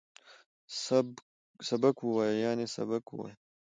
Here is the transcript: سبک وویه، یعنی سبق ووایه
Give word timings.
سبک 1.67 1.97
وویه، 2.03 2.35
یعنی 2.45 2.65
سبق 2.75 3.03
ووایه 3.07 3.35